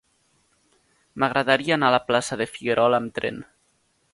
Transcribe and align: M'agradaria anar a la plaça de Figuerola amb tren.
M'agradaria 1.23 1.75
anar 1.77 1.91
a 1.91 1.95
la 1.99 2.01
plaça 2.09 2.41
de 2.41 2.51
Figuerola 2.55 3.03
amb 3.05 3.17
tren. 3.21 3.39